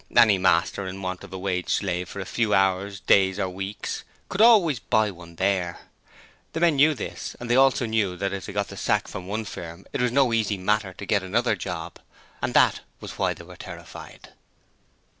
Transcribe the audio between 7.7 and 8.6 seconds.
knew that if they